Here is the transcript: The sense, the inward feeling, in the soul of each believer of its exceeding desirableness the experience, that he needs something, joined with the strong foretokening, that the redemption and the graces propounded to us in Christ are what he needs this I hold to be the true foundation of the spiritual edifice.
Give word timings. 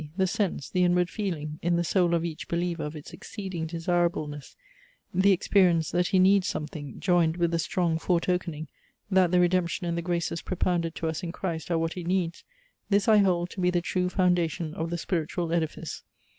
The 0.17 0.25
sense, 0.25 0.67
the 0.67 0.83
inward 0.83 1.11
feeling, 1.11 1.59
in 1.61 1.75
the 1.75 1.83
soul 1.83 2.15
of 2.15 2.25
each 2.25 2.47
believer 2.47 2.81
of 2.83 2.95
its 2.95 3.13
exceeding 3.13 3.67
desirableness 3.67 4.55
the 5.13 5.31
experience, 5.31 5.91
that 5.91 6.07
he 6.07 6.17
needs 6.17 6.47
something, 6.47 6.99
joined 6.99 7.37
with 7.37 7.51
the 7.51 7.59
strong 7.59 7.99
foretokening, 7.99 8.67
that 9.11 9.29
the 9.29 9.39
redemption 9.39 9.85
and 9.85 9.95
the 9.95 10.01
graces 10.01 10.41
propounded 10.41 10.95
to 10.95 11.07
us 11.07 11.21
in 11.21 11.31
Christ 11.31 11.69
are 11.69 11.77
what 11.77 11.93
he 11.93 12.03
needs 12.03 12.43
this 12.89 13.07
I 13.07 13.17
hold 13.17 13.51
to 13.51 13.61
be 13.61 13.69
the 13.69 13.79
true 13.79 14.09
foundation 14.09 14.73
of 14.73 14.89
the 14.89 14.97
spiritual 14.97 15.53
edifice. 15.53 16.01